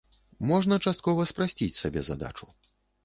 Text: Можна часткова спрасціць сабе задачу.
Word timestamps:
Можна 0.51 0.79
часткова 0.87 1.27
спрасціць 1.33 1.71
сабе 1.81 2.01
задачу. 2.09 2.45